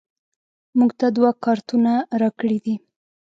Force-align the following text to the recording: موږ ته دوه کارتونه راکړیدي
موږ 0.77 0.91
ته 0.99 1.07
دوه 1.15 1.31
کارتونه 1.45 1.93
راکړیدي 2.21 2.75